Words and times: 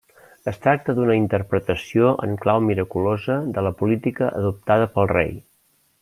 Es 0.51 0.55
tracta 0.61 0.93
d'una 0.99 1.17
interpretació 1.17 2.13
en 2.27 2.33
clau 2.45 2.63
miraculosa 2.69 3.35
de 3.57 3.65
la 3.67 3.73
política 3.83 4.31
adoptada 4.41 4.89
pel 4.97 5.11
rei. 5.17 5.37